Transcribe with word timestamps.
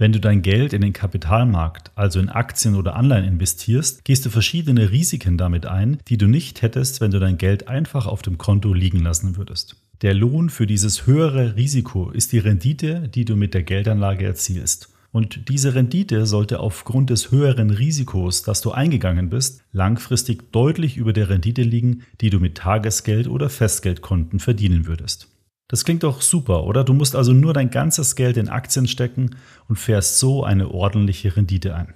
Wenn 0.00 0.12
du 0.12 0.18
dein 0.18 0.40
Geld 0.40 0.72
in 0.72 0.80
den 0.80 0.94
Kapitalmarkt, 0.94 1.90
also 1.94 2.20
in 2.20 2.30
Aktien 2.30 2.74
oder 2.74 2.96
Anleihen 2.96 3.26
investierst, 3.26 4.02
gehst 4.02 4.24
du 4.24 4.30
verschiedene 4.30 4.90
Risiken 4.90 5.36
damit 5.36 5.66
ein, 5.66 5.98
die 6.08 6.16
du 6.16 6.26
nicht 6.26 6.62
hättest, 6.62 7.02
wenn 7.02 7.10
du 7.10 7.18
dein 7.18 7.36
Geld 7.36 7.68
einfach 7.68 8.06
auf 8.06 8.22
dem 8.22 8.38
Konto 8.38 8.72
liegen 8.72 9.00
lassen 9.00 9.36
würdest. 9.36 9.76
Der 10.00 10.14
Lohn 10.14 10.48
für 10.48 10.66
dieses 10.66 11.06
höhere 11.06 11.54
Risiko 11.54 12.08
ist 12.08 12.32
die 12.32 12.38
Rendite, 12.38 13.10
die 13.14 13.26
du 13.26 13.36
mit 13.36 13.52
der 13.52 13.62
Geldanlage 13.62 14.24
erzielst. 14.24 14.88
Und 15.12 15.50
diese 15.50 15.74
Rendite 15.74 16.24
sollte 16.24 16.60
aufgrund 16.60 17.10
des 17.10 17.30
höheren 17.30 17.68
Risikos, 17.68 18.42
das 18.42 18.62
du 18.62 18.70
eingegangen 18.70 19.28
bist, 19.28 19.60
langfristig 19.70 20.50
deutlich 20.50 20.96
über 20.96 21.12
der 21.12 21.28
Rendite 21.28 21.62
liegen, 21.62 22.04
die 22.22 22.30
du 22.30 22.40
mit 22.40 22.56
Tagesgeld 22.56 23.28
oder 23.28 23.50
Festgeldkonten 23.50 24.38
verdienen 24.38 24.86
würdest. 24.86 25.28
Das 25.70 25.84
klingt 25.84 26.02
doch 26.02 26.20
super, 26.20 26.64
oder? 26.64 26.82
Du 26.82 26.92
musst 26.92 27.14
also 27.14 27.32
nur 27.32 27.54
dein 27.54 27.70
ganzes 27.70 28.16
Geld 28.16 28.36
in 28.36 28.48
Aktien 28.48 28.88
stecken 28.88 29.36
und 29.68 29.76
fährst 29.76 30.18
so 30.18 30.42
eine 30.42 30.68
ordentliche 30.68 31.36
Rendite 31.36 31.76
ein. 31.76 31.94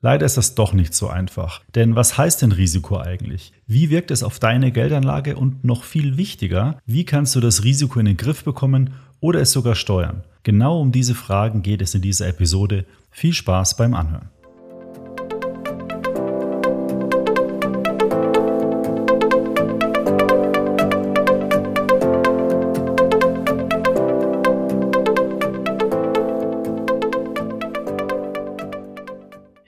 Leider 0.00 0.24
ist 0.24 0.38
das 0.38 0.54
doch 0.54 0.72
nicht 0.72 0.94
so 0.94 1.08
einfach. 1.08 1.60
Denn 1.74 1.96
was 1.96 2.16
heißt 2.16 2.40
denn 2.40 2.52
Risiko 2.52 2.98
eigentlich? 2.98 3.52
Wie 3.66 3.90
wirkt 3.90 4.10
es 4.10 4.22
auf 4.22 4.38
deine 4.38 4.72
Geldanlage? 4.72 5.36
Und 5.36 5.64
noch 5.64 5.84
viel 5.84 6.16
wichtiger, 6.16 6.78
wie 6.86 7.04
kannst 7.04 7.36
du 7.36 7.40
das 7.40 7.62
Risiko 7.62 8.00
in 8.00 8.06
den 8.06 8.16
Griff 8.16 8.42
bekommen 8.42 8.94
oder 9.20 9.42
es 9.42 9.52
sogar 9.52 9.74
steuern? 9.74 10.24
Genau 10.42 10.80
um 10.80 10.90
diese 10.90 11.14
Fragen 11.14 11.60
geht 11.60 11.82
es 11.82 11.94
in 11.94 12.00
dieser 12.00 12.26
Episode. 12.26 12.86
Viel 13.10 13.34
Spaß 13.34 13.76
beim 13.76 13.92
Anhören. 13.92 14.30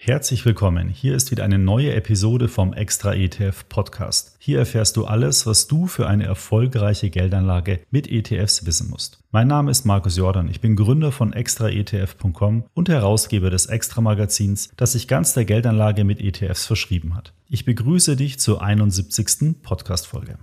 Herzlich 0.04 0.44
willkommen. 0.44 0.88
Hier 0.88 1.14
ist 1.14 1.30
wieder 1.30 1.44
eine 1.44 1.60
neue 1.60 1.94
Episode 1.94 2.48
vom 2.48 2.72
Extra 2.72 3.14
ETF 3.14 3.68
Podcast. 3.68 4.34
Hier 4.40 4.58
erfährst 4.58 4.96
du 4.96 5.04
alles, 5.04 5.46
was 5.46 5.68
du 5.68 5.86
für 5.86 6.08
eine 6.08 6.24
erfolgreiche 6.24 7.08
Geldanlage 7.08 7.78
mit 7.92 8.10
ETFs 8.10 8.66
wissen 8.66 8.90
musst. 8.90 9.22
Mein 9.30 9.46
Name 9.46 9.70
ist 9.70 9.84
Markus 9.84 10.16
Jordan. 10.16 10.48
Ich 10.48 10.60
bin 10.60 10.74
Gründer 10.74 11.12
von 11.12 11.32
extraetf.com 11.32 12.64
und 12.74 12.88
Herausgeber 12.88 13.48
des 13.48 13.66
Extra 13.66 14.00
Magazins, 14.00 14.70
das 14.76 14.90
sich 14.90 15.06
ganz 15.06 15.34
der 15.34 15.44
Geldanlage 15.44 16.02
mit 16.02 16.20
ETFs 16.20 16.66
verschrieben 16.66 17.14
hat. 17.14 17.32
Ich 17.48 17.64
begrüße 17.64 18.16
dich 18.16 18.40
zur 18.40 18.60
71. 18.60 19.62
Podcast 19.62 20.08
Folge. 20.08 20.36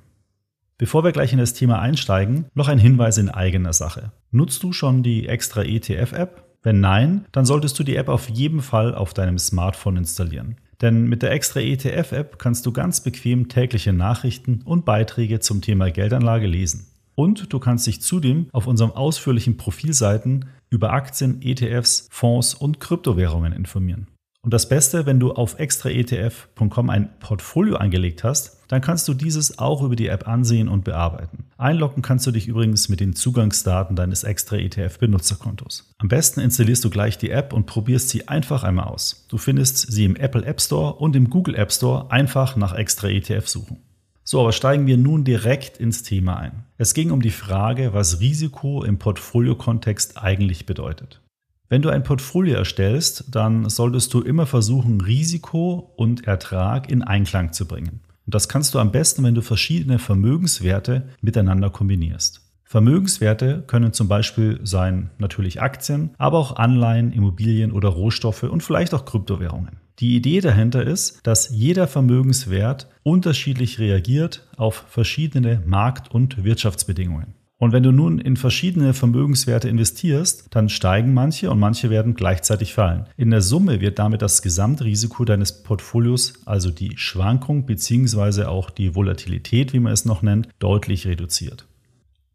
Bevor 0.77 1.03
wir 1.03 1.11
gleich 1.11 1.33
in 1.33 1.39
das 1.39 1.53
Thema 1.53 1.81
einsteigen, 1.81 2.45
noch 2.53 2.69
ein 2.69 2.79
Hinweis 2.79 3.17
in 3.17 3.27
eigener 3.27 3.73
Sache. 3.73 4.13
Nutzt 4.31 4.63
du 4.63 4.71
schon 4.71 5.03
die 5.03 5.27
Extra 5.27 5.63
ETF 5.63 6.13
App? 6.13 6.48
Wenn 6.61 6.81
nein, 6.81 7.25
dann 7.31 7.45
solltest 7.45 7.79
du 7.79 7.83
die 7.83 7.95
App 7.95 8.09
auf 8.09 8.29
jeden 8.29 8.61
Fall 8.61 8.93
auf 8.93 9.13
deinem 9.13 9.37
Smartphone 9.37 9.97
installieren. 9.97 10.57
Denn 10.81 11.05
mit 11.07 11.21
der 11.21 11.31
extra 11.31 11.59
ETF-App 11.59 12.39
kannst 12.39 12.65
du 12.65 12.71
ganz 12.71 13.01
bequem 13.01 13.49
tägliche 13.49 13.93
Nachrichten 13.93 14.61
und 14.63 14.85
Beiträge 14.85 15.39
zum 15.39 15.61
Thema 15.61 15.91
Geldanlage 15.91 16.47
lesen. 16.47 16.87
Und 17.15 17.51
du 17.51 17.59
kannst 17.59 17.85
dich 17.85 18.01
zudem 18.01 18.47
auf 18.53 18.65
unserem 18.65 18.91
ausführlichen 18.91 19.57
Profilseiten 19.57 20.45
über 20.69 20.93
Aktien, 20.93 21.41
ETFs, 21.41 22.07
Fonds 22.11 22.53
und 22.53 22.79
Kryptowährungen 22.79 23.51
informieren. 23.51 24.07
Und 24.49 24.53
das 24.55 24.67
Beste, 24.67 25.05
wenn 25.05 25.19
du 25.19 25.33
auf 25.33 25.59
extraetf.com 25.59 26.89
ein 26.89 27.09
Portfolio 27.19 27.75
angelegt 27.75 28.23
hast, 28.23 28.57
dann 28.67 28.81
kannst 28.81 29.07
du 29.07 29.13
dieses 29.13 29.59
auch 29.59 29.83
über 29.83 29.95
die 29.95 30.07
App 30.07 30.27
ansehen 30.27 30.69
und 30.69 30.83
bearbeiten. 30.83 31.45
Einloggen 31.59 32.01
kannst 32.01 32.25
du 32.25 32.31
dich 32.31 32.47
übrigens 32.47 32.89
mit 32.89 32.99
den 32.99 33.13
Zugangsdaten 33.13 33.95
deines 33.95 34.23
extra 34.23 34.55
ETF 34.55 34.97
Benutzerkontos. 34.97 35.93
Am 35.99 36.07
besten 36.07 36.39
installierst 36.39 36.83
du 36.83 36.89
gleich 36.89 37.19
die 37.19 37.29
App 37.29 37.53
und 37.53 37.67
probierst 37.67 38.09
sie 38.09 38.27
einfach 38.27 38.63
einmal 38.63 38.87
aus. 38.87 39.27
Du 39.29 39.37
findest 39.37 39.91
sie 39.91 40.05
im 40.05 40.15
Apple 40.15 40.43
App 40.43 40.59
Store 40.61 40.95
und 40.95 41.15
im 41.15 41.29
Google 41.29 41.53
App 41.53 41.71
Store 41.71 42.09
einfach 42.09 42.55
nach 42.55 42.73
extra 42.73 43.07
ETF 43.07 43.47
suchen. 43.47 43.77
So, 44.23 44.41
aber 44.41 44.51
steigen 44.51 44.87
wir 44.87 44.97
nun 44.97 45.25
direkt 45.25 45.77
ins 45.77 46.01
Thema 46.01 46.37
ein. 46.37 46.63
Es 46.79 46.95
ging 46.95 47.11
um 47.11 47.21
die 47.21 47.29
Frage, 47.29 47.93
was 47.93 48.19
Risiko 48.19 48.83
im 48.83 48.97
Portfolio-Kontext 48.97 50.17
eigentlich 50.17 50.65
bedeutet. 50.65 51.21
Wenn 51.69 51.83
du 51.83 51.89
ein 51.89 52.03
Portfolio 52.03 52.55
erstellst, 52.55 53.25
dann 53.29 53.69
solltest 53.69 54.11
du 54.15 54.21
immer 54.21 54.47
versuchen, 54.47 55.01
Risiko 55.01 55.93
und 55.95 56.25
Ertrag 56.25 56.89
in 56.89 57.03
Einklang 57.03 57.53
zu 57.53 57.67
bringen. 57.67 58.01
Und 58.25 58.33
das 58.33 58.49
kannst 58.49 58.73
du 58.73 58.79
am 58.79 58.91
besten, 58.91 59.23
wenn 59.23 59.35
du 59.35 59.41
verschiedene 59.41 59.99
Vermögenswerte 59.99 61.09
miteinander 61.21 61.69
kombinierst. 61.69 62.41
Vermögenswerte 62.63 63.63
können 63.65 63.93
zum 63.93 64.07
Beispiel 64.07 64.59
sein 64.63 65.11
natürlich 65.19 65.61
Aktien, 65.61 66.11
aber 66.17 66.39
auch 66.39 66.55
Anleihen, 66.55 67.11
Immobilien 67.11 67.71
oder 67.71 67.89
Rohstoffe 67.89 68.43
und 68.43 68.61
vielleicht 68.61 68.93
auch 68.93 69.05
Kryptowährungen. 69.05 69.77
Die 69.99 70.15
Idee 70.15 70.41
dahinter 70.41 70.83
ist, 70.85 71.19
dass 71.23 71.49
jeder 71.49 71.87
Vermögenswert 71.87 72.87
unterschiedlich 73.03 73.79
reagiert 73.79 74.47
auf 74.57 74.85
verschiedene 74.87 75.61
Markt- 75.65 76.11
und 76.11 76.43
Wirtschaftsbedingungen. 76.43 77.33
Und 77.59 77.73
wenn 77.73 77.83
du 77.83 77.91
nun 77.91 78.19
in 78.19 78.37
verschiedene 78.37 78.93
Vermögenswerte 78.93 79.67
investierst, 79.67 80.47
dann 80.51 80.69
steigen 80.69 81.13
manche 81.13 81.51
und 81.51 81.59
manche 81.59 81.89
werden 81.89 82.13
gleichzeitig 82.13 82.73
fallen. 82.73 83.05
In 83.17 83.31
der 83.31 83.41
Summe 83.41 83.81
wird 83.81 83.99
damit 83.99 84.21
das 84.21 84.41
Gesamtrisiko 84.41 85.25
deines 85.25 85.61
Portfolios, 85.61 86.35
also 86.45 86.71
die 86.71 86.97
Schwankung 86.97 87.65
bzw. 87.65 88.45
auch 88.45 88.69
die 88.69 88.95
Volatilität, 88.95 89.73
wie 89.73 89.81
man 89.81 89.91
es 89.91 90.05
noch 90.05 90.21
nennt, 90.21 90.47
deutlich 90.59 91.05
reduziert. 91.05 91.67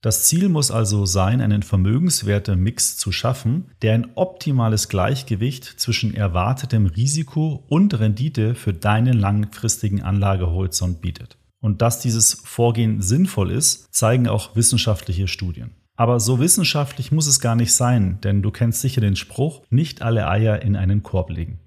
Das 0.02 0.24
Ziel 0.24 0.50
muss 0.50 0.70
also 0.70 1.06
sein, 1.06 1.40
einen 1.40 1.62
Vermögenswerte-Mix 1.62 2.98
zu 2.98 3.10
schaffen, 3.10 3.70
der 3.80 3.94
ein 3.94 4.08
optimales 4.16 4.90
Gleichgewicht 4.90 5.64
zwischen 5.64 6.12
erwartetem 6.12 6.84
Risiko 6.84 7.64
und 7.70 7.98
Rendite 7.98 8.54
für 8.54 8.74
deinen 8.74 9.18
langfristigen 9.18 10.02
Anlagehorizont 10.02 11.00
bietet. 11.00 11.38
Und 11.64 11.80
dass 11.80 11.98
dieses 11.98 12.34
Vorgehen 12.44 13.00
sinnvoll 13.00 13.50
ist, 13.50 13.88
zeigen 13.90 14.28
auch 14.28 14.54
wissenschaftliche 14.54 15.28
Studien. 15.28 15.70
Aber 15.96 16.20
so 16.20 16.38
wissenschaftlich 16.38 17.10
muss 17.10 17.26
es 17.26 17.40
gar 17.40 17.56
nicht 17.56 17.72
sein, 17.72 18.18
denn 18.22 18.42
du 18.42 18.50
kennst 18.50 18.82
sicher 18.82 19.00
den 19.00 19.16
Spruch, 19.16 19.62
nicht 19.70 20.02
alle 20.02 20.28
Eier 20.28 20.60
in 20.60 20.76
einen 20.76 21.02
Korb 21.02 21.30
legen. 21.30 21.60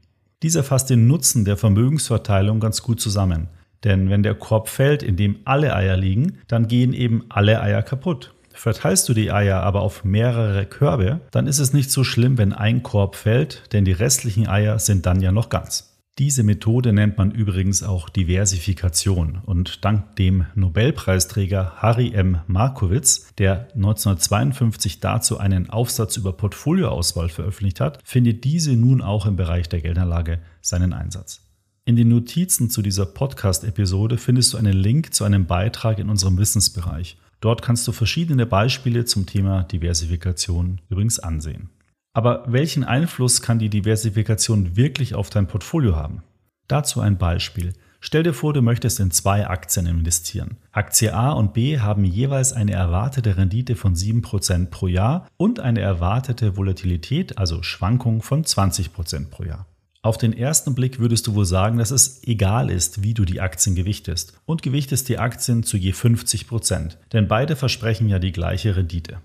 Dieser 0.43 0.63
fasst 0.63 0.91
den 0.91 1.07
Nutzen 1.07 1.45
der 1.45 1.57
Vermögensverteilung 1.57 2.59
ganz 2.59 2.83
gut 2.83 3.01
zusammen. 3.01 3.47
Denn 3.83 4.11
wenn 4.11 4.21
der 4.21 4.35
Korb 4.35 4.69
fällt, 4.69 5.01
in 5.01 5.15
dem 5.15 5.37
alle 5.45 5.75
Eier 5.75 5.97
liegen, 5.97 6.37
dann 6.47 6.67
gehen 6.67 6.93
eben 6.93 7.25
alle 7.29 7.59
Eier 7.59 7.81
kaputt. 7.81 8.35
Verteilst 8.53 9.09
du 9.09 9.15
die 9.15 9.31
Eier 9.31 9.63
aber 9.63 9.81
auf 9.81 10.03
mehrere 10.03 10.67
Körbe, 10.67 11.21
dann 11.31 11.47
ist 11.47 11.57
es 11.57 11.73
nicht 11.73 11.89
so 11.89 12.03
schlimm, 12.03 12.37
wenn 12.37 12.53
ein 12.53 12.83
Korb 12.83 13.15
fällt, 13.15 13.73
denn 13.73 13.83
die 13.83 13.93
restlichen 13.93 14.47
Eier 14.47 14.77
sind 14.77 15.07
dann 15.07 15.21
ja 15.21 15.31
noch 15.31 15.49
ganz. 15.49 15.96
Diese 16.19 16.41
Methode 16.41 16.93
nennt 16.93 17.19
man 17.19 17.29
übrigens 17.29 17.83
auch 17.83 18.09
Diversifikation 18.09 19.39
und 19.45 19.85
dank 19.85 20.15
dem 20.15 20.47
Nobelpreisträger 20.55 21.73
Harry 21.75 22.11
M. 22.11 22.39
Markowitz, 22.47 23.31
der 23.37 23.67
1952 23.75 24.99
dazu 24.99 25.37
einen 25.37 25.69
Aufsatz 25.69 26.17
über 26.17 26.33
Portfolioauswahl 26.33 27.29
veröffentlicht 27.29 27.79
hat, 27.79 27.99
findet 28.03 28.45
diese 28.45 28.75
nun 28.75 29.03
auch 29.03 29.27
im 29.27 29.35
Bereich 29.35 29.69
der 29.69 29.81
Geldanlage 29.81 30.39
seinen 30.59 30.91
Einsatz. 30.91 31.43
In 31.85 31.95
den 31.95 32.07
Notizen 32.07 32.71
zu 32.71 32.81
dieser 32.81 33.05
Podcast-Episode 33.05 34.17
findest 34.17 34.53
du 34.53 34.57
einen 34.57 34.73
Link 34.73 35.13
zu 35.13 35.23
einem 35.23 35.45
Beitrag 35.45 35.99
in 35.99 36.09
unserem 36.09 36.39
Wissensbereich. 36.39 37.19
Dort 37.41 37.61
kannst 37.61 37.87
du 37.87 37.91
verschiedene 37.91 38.47
Beispiele 38.47 39.05
zum 39.05 39.27
Thema 39.27 39.65
Diversifikation 39.65 40.81
übrigens 40.89 41.19
ansehen. 41.19 41.69
Aber 42.17 42.45
welchen 42.47 42.83
Einfluss 42.83 43.43
kann 43.43 43.59
die 43.59 43.69
Diversifikation 43.69 44.75
wirklich 44.75 45.13
auf 45.13 45.29
dein 45.29 45.45
Portfolio 45.45 45.95
haben? 45.95 46.23
Dazu 46.67 46.99
ein 46.99 47.19
Beispiel. 47.19 47.73
Stell 47.99 48.23
dir 48.23 48.33
vor, 48.33 48.53
du 48.53 48.63
möchtest 48.63 48.99
in 48.99 49.11
zwei 49.11 49.45
Aktien 49.45 49.85
investieren. 49.85 50.57
Aktie 50.71 51.13
A 51.13 51.33
und 51.33 51.53
B 51.53 51.77
haben 51.77 52.03
jeweils 52.03 52.53
eine 52.53 52.71
erwartete 52.71 53.37
Rendite 53.37 53.75
von 53.75 53.93
7% 53.93 54.71
pro 54.71 54.87
Jahr 54.87 55.27
und 55.37 55.59
eine 55.59 55.81
erwartete 55.81 56.57
Volatilität, 56.57 57.37
also 57.37 57.61
Schwankung 57.61 58.23
von 58.23 58.43
20% 58.43 59.29
pro 59.29 59.43
Jahr. 59.43 59.67
Auf 60.01 60.17
den 60.17 60.33
ersten 60.33 60.73
Blick 60.73 60.97
würdest 60.97 61.27
du 61.27 61.35
wohl 61.35 61.45
sagen, 61.45 61.77
dass 61.77 61.91
es 61.91 62.23
egal 62.23 62.71
ist, 62.71 63.03
wie 63.03 63.13
du 63.13 63.25
die 63.25 63.41
Aktien 63.41 63.75
gewichtest 63.75 64.33
und 64.47 64.63
gewichtest 64.63 65.07
die 65.07 65.19
Aktien 65.19 65.61
zu 65.61 65.77
je 65.77 65.91
50%, 65.91 66.95
denn 67.13 67.27
beide 67.27 67.55
versprechen 67.55 68.09
ja 68.09 68.17
die 68.17 68.31
gleiche 68.31 68.75
Rendite. 68.75 69.19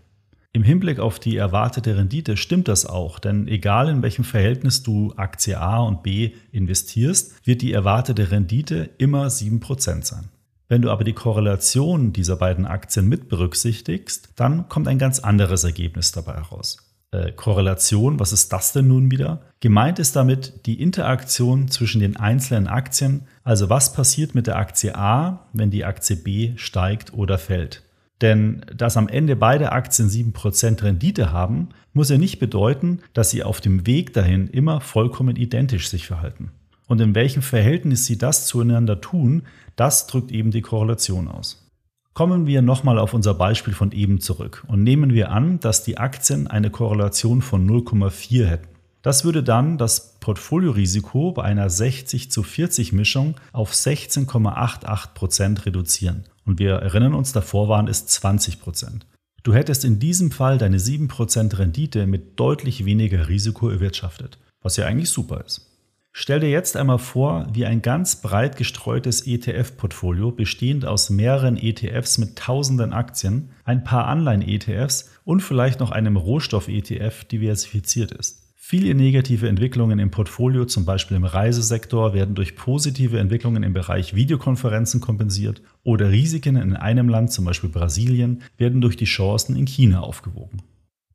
Im 0.54 0.62
Hinblick 0.62 0.98
auf 0.98 1.18
die 1.18 1.38
erwartete 1.38 1.96
Rendite 1.96 2.36
stimmt 2.36 2.68
das 2.68 2.84
auch, 2.84 3.18
denn 3.18 3.48
egal 3.48 3.88
in 3.88 4.02
welchem 4.02 4.22
Verhältnis 4.22 4.82
du 4.82 5.14
Aktie 5.16 5.58
A 5.58 5.78
und 5.78 6.02
B 6.02 6.32
investierst, 6.50 7.46
wird 7.46 7.62
die 7.62 7.72
erwartete 7.72 8.30
Rendite 8.30 8.90
immer 8.98 9.28
7% 9.28 10.04
sein. 10.04 10.28
Wenn 10.68 10.82
du 10.82 10.90
aber 10.90 11.04
die 11.04 11.14
Korrelation 11.14 12.12
dieser 12.12 12.36
beiden 12.36 12.66
Aktien 12.66 13.08
mit 13.08 13.30
berücksichtigst, 13.30 14.30
dann 14.36 14.68
kommt 14.68 14.88
ein 14.88 14.98
ganz 14.98 15.20
anderes 15.20 15.64
Ergebnis 15.64 16.12
dabei 16.12 16.34
heraus. 16.34 16.76
Äh, 17.12 17.32
Korrelation, 17.32 18.20
was 18.20 18.32
ist 18.32 18.52
das 18.52 18.72
denn 18.72 18.88
nun 18.88 19.10
wieder? 19.10 19.42
Gemeint 19.60 19.98
ist 19.98 20.16
damit 20.16 20.66
die 20.66 20.82
Interaktion 20.82 21.68
zwischen 21.68 22.00
den 22.00 22.18
einzelnen 22.18 22.66
Aktien, 22.66 23.26
also 23.42 23.70
was 23.70 23.94
passiert 23.94 24.34
mit 24.34 24.46
der 24.46 24.56
Aktie 24.56 24.94
A, 24.94 25.46
wenn 25.54 25.70
die 25.70 25.86
Aktie 25.86 26.16
B 26.16 26.52
steigt 26.56 27.14
oder 27.14 27.38
fällt. 27.38 27.82
Denn 28.22 28.64
dass 28.74 28.96
am 28.96 29.08
Ende 29.08 29.34
beide 29.34 29.72
Aktien 29.72 30.08
7% 30.08 30.82
Rendite 30.82 31.32
haben, 31.32 31.70
muss 31.92 32.08
ja 32.08 32.18
nicht 32.18 32.38
bedeuten, 32.38 33.00
dass 33.12 33.30
sie 33.30 33.42
auf 33.42 33.60
dem 33.60 33.86
Weg 33.86 34.14
dahin 34.14 34.46
immer 34.46 34.80
vollkommen 34.80 35.36
identisch 35.36 35.88
sich 35.88 36.06
verhalten. 36.06 36.52
Und 36.86 37.00
in 37.00 37.14
welchem 37.14 37.42
Verhältnis 37.42 38.06
sie 38.06 38.18
das 38.18 38.46
zueinander 38.46 39.00
tun, 39.00 39.42
das 39.76 40.06
drückt 40.06 40.30
eben 40.30 40.52
die 40.52 40.62
Korrelation 40.62 41.26
aus. 41.26 41.68
Kommen 42.14 42.46
wir 42.46 42.62
nochmal 42.62 42.98
auf 42.98 43.14
unser 43.14 43.34
Beispiel 43.34 43.74
von 43.74 43.90
eben 43.90 44.20
zurück 44.20 44.64
und 44.68 44.82
nehmen 44.82 45.14
wir 45.14 45.30
an, 45.30 45.58
dass 45.60 45.82
die 45.82 45.98
Aktien 45.98 46.46
eine 46.46 46.70
Korrelation 46.70 47.42
von 47.42 47.68
0,4 47.68 48.44
hätten. 48.44 48.68
Das 49.00 49.24
würde 49.24 49.42
dann 49.42 49.78
das 49.78 50.14
Portfoliorisiko 50.20 51.32
bei 51.32 51.42
einer 51.42 51.68
60 51.70 52.30
zu 52.30 52.42
40 52.42 52.92
Mischung 52.92 53.34
auf 53.52 53.72
16,88% 53.72 55.66
reduzieren. 55.66 56.24
Und 56.44 56.58
wir 56.58 56.74
erinnern 56.74 57.14
uns, 57.14 57.32
davor 57.32 57.68
waren 57.68 57.88
es 57.88 58.08
20%. 58.08 59.02
Du 59.42 59.54
hättest 59.54 59.84
in 59.84 59.98
diesem 59.98 60.30
Fall 60.30 60.58
deine 60.58 60.78
7% 60.78 61.58
Rendite 61.58 62.06
mit 62.06 62.38
deutlich 62.38 62.84
weniger 62.84 63.28
Risiko 63.28 63.68
erwirtschaftet, 63.68 64.38
was 64.60 64.76
ja 64.76 64.86
eigentlich 64.86 65.10
super 65.10 65.44
ist. 65.44 65.68
Stell 66.14 66.40
dir 66.40 66.50
jetzt 66.50 66.76
einmal 66.76 66.98
vor, 66.98 67.46
wie 67.52 67.64
ein 67.64 67.80
ganz 67.80 68.16
breit 68.16 68.56
gestreutes 68.56 69.26
ETF-Portfolio 69.26 70.30
bestehend 70.30 70.84
aus 70.84 71.08
mehreren 71.08 71.56
ETFs 71.56 72.18
mit 72.18 72.36
tausenden 72.36 72.92
Aktien, 72.92 73.48
ein 73.64 73.82
paar 73.82 74.06
Anleihen-ETFs 74.08 75.10
und 75.24 75.40
vielleicht 75.40 75.80
noch 75.80 75.90
einem 75.90 76.18
Rohstoff-ETF 76.18 77.24
diversifiziert 77.24 78.12
ist. 78.12 78.41
Viele 78.64 78.94
negative 78.94 79.48
Entwicklungen 79.48 79.98
im 79.98 80.12
Portfolio, 80.12 80.66
zum 80.66 80.84
Beispiel 80.84 81.16
im 81.16 81.24
Reisesektor, 81.24 82.14
werden 82.14 82.36
durch 82.36 82.54
positive 82.54 83.18
Entwicklungen 83.18 83.64
im 83.64 83.72
Bereich 83.72 84.14
Videokonferenzen 84.14 85.00
kompensiert 85.00 85.62
oder 85.82 86.12
Risiken 86.12 86.54
in 86.54 86.76
einem 86.76 87.08
Land, 87.08 87.32
zum 87.32 87.44
Beispiel 87.44 87.70
Brasilien, 87.70 88.42
werden 88.58 88.80
durch 88.80 88.96
die 88.96 89.04
Chancen 89.04 89.56
in 89.56 89.66
China 89.66 90.00
aufgewogen. 90.00 90.62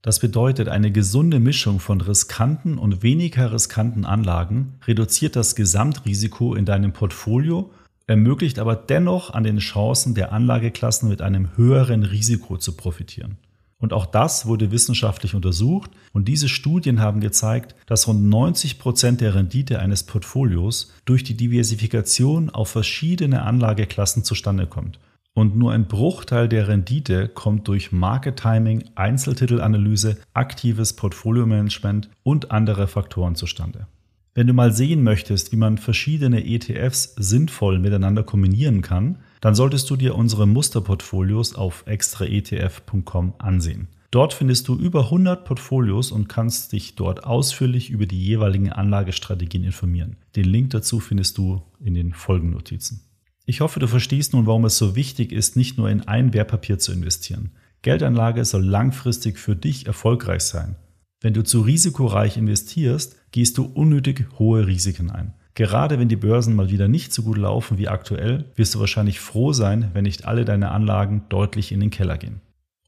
Das 0.01 0.19
bedeutet, 0.19 0.67
eine 0.67 0.91
gesunde 0.91 1.39
Mischung 1.39 1.79
von 1.79 2.01
riskanten 2.01 2.77
und 2.77 3.01
weniger 3.01 3.53
riskanten 3.53 4.03
Anlagen 4.03 4.73
reduziert 4.85 5.37
das 5.37 5.55
Gesamtrisiko 5.55 6.53
in 6.53 6.65
deinem 6.65 6.91
Portfolio, 6.91 7.71
ermöglicht 8.07 8.59
aber 8.59 8.75
dennoch 8.75 9.33
an 9.33 9.45
den 9.45 9.59
Chancen 9.59 10.15
der 10.15 10.33
Anlageklassen 10.33 11.07
mit 11.07 11.21
einem 11.21 11.55
höheren 11.55 12.03
Risiko 12.03 12.57
zu 12.57 12.75
profitieren. 12.75 13.37
Und 13.79 13.93
auch 13.93 14.07
das 14.07 14.47
wurde 14.47 14.71
wissenschaftlich 14.71 15.35
untersucht 15.35 15.91
und 16.11 16.27
diese 16.27 16.49
Studien 16.49 16.99
haben 16.99 17.21
gezeigt, 17.21 17.75
dass 17.85 18.07
rund 18.07 18.23
90 18.23 18.79
Prozent 18.79 19.21
der 19.21 19.35
Rendite 19.35 19.79
eines 19.79 20.03
Portfolios 20.03 20.93
durch 21.05 21.23
die 21.23 21.37
Diversifikation 21.37 22.49
auf 22.49 22.69
verschiedene 22.69 23.43
Anlageklassen 23.43 24.23
zustande 24.23 24.65
kommt. 24.65 24.99
Und 25.35 25.55
nur 25.55 25.71
ein 25.71 25.87
Bruchteil 25.87 26.49
der 26.49 26.67
Rendite 26.67 27.27
kommt 27.27 27.67
durch 27.67 27.91
Market 27.91 28.39
Timing, 28.39 28.85
Einzeltitelanalyse, 28.95 30.17
aktives 30.33 30.93
Portfolio-Management 30.93 32.09
und 32.23 32.49
andere 32.49 32.87
Faktoren 32.87 33.35
zustande. 33.35 33.85
Wenn 34.33 34.47
du 34.47 34.53
mal 34.53 34.73
sehen 34.73 35.03
möchtest, 35.03 35.51
wie 35.51 35.57
man 35.57 35.77
verschiedene 35.77 36.43
ETFs 36.43 37.13
sinnvoll 37.17 37.77
miteinander 37.77 38.23
kombinieren 38.23 38.81
kann, 38.81 39.19
dann 39.41 39.55
solltest 39.55 39.89
du 39.89 39.95
dir 39.95 40.15
unsere 40.15 40.47
Musterportfolios 40.47 41.55
auf 41.55 41.83
extraetf.com 41.85 43.33
ansehen. 43.37 43.87
Dort 44.11 44.33
findest 44.33 44.67
du 44.67 44.75
über 44.75 45.05
100 45.05 45.43
Portfolios 45.43 46.11
und 46.11 46.29
kannst 46.29 46.71
dich 46.71 46.95
dort 46.95 47.25
ausführlich 47.25 47.89
über 47.89 48.05
die 48.05 48.23
jeweiligen 48.23 48.71
Anlagestrategien 48.71 49.65
informieren. 49.65 50.15
Den 50.35 50.45
Link 50.45 50.69
dazu 50.69 50.99
findest 50.99 51.37
du 51.37 51.61
in 51.79 51.93
den 51.93 52.13
Folgennotizen. 52.13 53.01
Ich 53.45 53.61
hoffe, 53.61 53.79
du 53.79 53.87
verstehst 53.87 54.33
nun, 54.33 54.45
warum 54.45 54.65
es 54.65 54.77
so 54.77 54.95
wichtig 54.95 55.31
ist, 55.31 55.55
nicht 55.55 55.77
nur 55.77 55.89
in 55.89 56.01
ein 56.01 56.33
Wertpapier 56.33 56.79
zu 56.79 56.91
investieren. 56.93 57.51
Geldanlage 57.81 58.43
soll 58.43 58.65
langfristig 58.65 59.39
für 59.39 59.55
dich 59.55 59.87
erfolgreich 59.87 60.41
sein. 60.41 60.75
Wenn 61.21 61.33
du 61.33 61.43
zu 61.43 61.61
risikoreich 61.61 62.37
investierst, 62.37 63.15
gehst 63.31 63.57
du 63.57 63.65
unnötig 63.65 64.27
hohe 64.37 64.67
Risiken 64.67 65.09
ein. 65.09 65.33
Gerade 65.57 65.97
wenn 65.97 66.07
die 66.07 66.15
Börsen 66.15 66.55
mal 66.55 66.69
wieder 66.69 66.87
nicht 66.87 67.11
so 67.11 67.23
gut 67.23 67.35
laufen 67.35 67.79
wie 67.79 67.87
aktuell, 67.87 68.45
wirst 68.55 68.75
du 68.75 68.79
wahrscheinlich 68.79 69.19
froh 69.19 69.53
sein, 69.53 69.89
wenn 69.93 70.03
nicht 70.03 70.25
alle 70.25 70.45
deine 70.45 70.69
Anlagen 70.69 71.23
deutlich 71.29 71.71
in 71.71 71.79
den 71.79 71.89
Keller 71.89 72.19
gehen. 72.19 72.41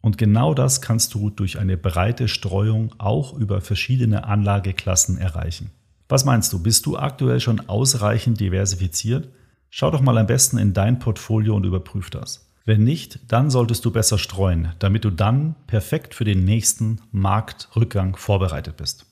Und 0.03 0.19
genau 0.19 0.53
das 0.53 0.79
kannst 0.79 1.15
du 1.15 1.31
durch 1.31 1.57
eine 1.57 1.77
breite 1.77 2.27
Streuung 2.27 2.93
auch 2.99 3.33
über 3.33 3.61
verschiedene 3.61 4.25
Anlageklassen 4.25 5.17
erreichen. 5.17 5.71
Was 6.09 6.25
meinst 6.25 6.53
du, 6.53 6.61
bist 6.61 6.85
du 6.85 6.95
aktuell 6.95 7.39
schon 7.39 7.67
ausreichend 7.67 8.39
diversifiziert? 8.39 9.29
Schau 9.71 9.89
doch 9.89 10.01
mal 10.01 10.19
am 10.19 10.27
besten 10.27 10.59
in 10.59 10.73
dein 10.73 10.99
Portfolio 10.99 11.55
und 11.55 11.65
überprüf 11.65 12.11
das. 12.11 12.51
Wenn 12.65 12.83
nicht, 12.83 13.19
dann 13.29 13.49
solltest 13.49 13.83
du 13.83 13.89
besser 13.89 14.19
streuen, 14.19 14.73
damit 14.77 15.05
du 15.05 15.09
dann 15.09 15.55
perfekt 15.65 16.13
für 16.13 16.23
den 16.23 16.45
nächsten 16.45 17.01
Marktrückgang 17.11 18.15
vorbereitet 18.15 18.77
bist. 18.77 19.08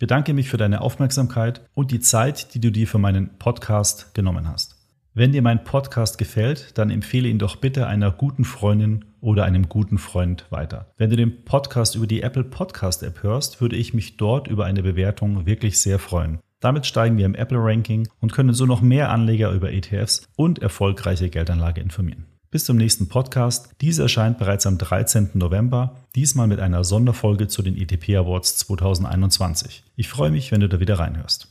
Ich 0.00 0.08
bedanke 0.08 0.32
mich 0.32 0.48
für 0.48 0.56
deine 0.56 0.80
Aufmerksamkeit 0.80 1.60
und 1.74 1.90
die 1.90 2.00
Zeit, 2.00 2.54
die 2.54 2.58
du 2.58 2.72
dir 2.72 2.88
für 2.88 2.96
meinen 2.96 3.36
Podcast 3.38 4.14
genommen 4.14 4.48
hast. 4.48 4.78
Wenn 5.12 5.32
dir 5.32 5.42
mein 5.42 5.62
Podcast 5.62 6.16
gefällt, 6.16 6.78
dann 6.78 6.88
empfehle 6.88 7.28
ihn 7.28 7.38
doch 7.38 7.56
bitte 7.56 7.86
einer 7.86 8.10
guten 8.10 8.46
Freundin 8.46 9.04
oder 9.20 9.44
einem 9.44 9.68
guten 9.68 9.98
Freund 9.98 10.46
weiter. 10.48 10.90
Wenn 10.96 11.10
du 11.10 11.16
den 11.16 11.44
Podcast 11.44 11.96
über 11.96 12.06
die 12.06 12.22
Apple 12.22 12.44
Podcast 12.44 13.02
App 13.02 13.22
hörst, 13.22 13.60
würde 13.60 13.76
ich 13.76 13.92
mich 13.92 14.16
dort 14.16 14.48
über 14.48 14.64
eine 14.64 14.82
Bewertung 14.82 15.44
wirklich 15.44 15.78
sehr 15.82 15.98
freuen. 15.98 16.38
Damit 16.60 16.86
steigen 16.86 17.18
wir 17.18 17.26
im 17.26 17.34
Apple 17.34 17.58
Ranking 17.60 18.08
und 18.20 18.32
können 18.32 18.54
so 18.54 18.64
noch 18.64 18.80
mehr 18.80 19.10
Anleger 19.10 19.52
über 19.52 19.70
ETFs 19.70 20.26
und 20.34 20.60
erfolgreiche 20.60 21.28
Geldanlage 21.28 21.82
informieren. 21.82 22.24
Bis 22.52 22.64
zum 22.64 22.76
nächsten 22.76 23.08
Podcast. 23.08 23.76
Dieser 23.80 24.02
erscheint 24.04 24.38
bereits 24.38 24.66
am 24.66 24.76
13. 24.76 25.30
November, 25.34 25.94
diesmal 26.16 26.48
mit 26.48 26.58
einer 26.58 26.82
Sonderfolge 26.82 27.46
zu 27.46 27.62
den 27.62 27.76
ETP 27.76 28.16
Awards 28.16 28.56
2021. 28.56 29.84
Ich 29.94 30.08
freue 30.08 30.32
mich, 30.32 30.50
wenn 30.50 30.58
du 30.58 30.68
da 30.68 30.80
wieder 30.80 30.98
reinhörst. 30.98 31.49